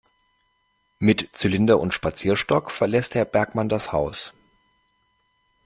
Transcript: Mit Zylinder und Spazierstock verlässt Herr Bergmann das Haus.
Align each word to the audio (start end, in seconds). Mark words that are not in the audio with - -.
Mit 0.97 1.29
Zylinder 1.33 1.79
und 1.79 1.93
Spazierstock 1.93 2.71
verlässt 2.71 3.13
Herr 3.13 3.23
Bergmann 3.25 3.69
das 3.69 3.91
Haus. 3.91 4.33